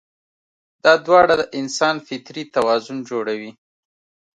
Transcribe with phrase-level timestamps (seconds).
[0.83, 3.51] دا دواړه د انسان فطري توازن جوړوي.